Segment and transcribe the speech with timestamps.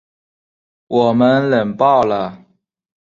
[0.87, 2.43] 我们冷爆了